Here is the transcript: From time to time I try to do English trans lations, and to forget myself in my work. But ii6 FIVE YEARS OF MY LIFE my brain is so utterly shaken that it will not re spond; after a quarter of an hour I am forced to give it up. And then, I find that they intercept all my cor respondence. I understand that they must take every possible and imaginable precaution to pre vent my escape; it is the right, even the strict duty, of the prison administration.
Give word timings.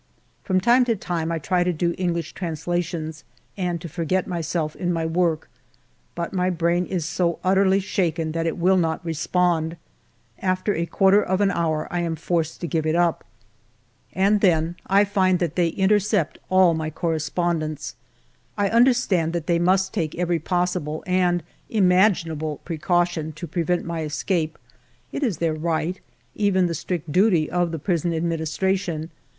From 0.43 0.59
time 0.59 0.83
to 0.85 0.95
time 0.95 1.31
I 1.31 1.37
try 1.37 1.63
to 1.63 1.71
do 1.71 1.93
English 1.95 2.33
trans 2.33 2.65
lations, 2.65 3.23
and 3.55 3.79
to 3.81 3.87
forget 3.87 4.25
myself 4.25 4.75
in 4.75 4.91
my 4.91 5.05
work. 5.05 5.47
But 6.15 6.31
ii6 6.31 6.31
FIVE 6.31 6.31
YEARS 6.31 6.31
OF 6.31 6.33
MY 6.39 6.43
LIFE 6.45 6.51
my 6.51 6.57
brain 6.57 6.85
is 6.87 7.05
so 7.05 7.39
utterly 7.43 7.79
shaken 7.79 8.31
that 8.31 8.47
it 8.47 8.57
will 8.57 8.77
not 8.77 9.05
re 9.05 9.13
spond; 9.13 9.77
after 10.39 10.73
a 10.73 10.87
quarter 10.87 11.21
of 11.21 11.39
an 11.39 11.51
hour 11.51 11.87
I 11.91 11.99
am 11.99 12.15
forced 12.15 12.61
to 12.61 12.67
give 12.67 12.87
it 12.87 12.95
up. 12.95 13.23
And 14.11 14.41
then, 14.41 14.75
I 14.87 15.03
find 15.05 15.37
that 15.37 15.55
they 15.55 15.67
intercept 15.67 16.39
all 16.49 16.73
my 16.73 16.89
cor 16.89 17.11
respondence. 17.13 17.93
I 18.57 18.69
understand 18.69 19.33
that 19.33 19.45
they 19.45 19.59
must 19.59 19.93
take 19.93 20.15
every 20.15 20.39
possible 20.39 21.03
and 21.05 21.43
imaginable 21.69 22.57
precaution 22.65 23.33
to 23.33 23.45
pre 23.45 23.61
vent 23.61 23.85
my 23.85 24.01
escape; 24.01 24.57
it 25.11 25.21
is 25.21 25.37
the 25.37 25.53
right, 25.53 25.99
even 26.33 26.65
the 26.65 26.73
strict 26.73 27.11
duty, 27.11 27.47
of 27.51 27.69
the 27.71 27.77
prison 27.77 28.15
administration. 28.15 29.11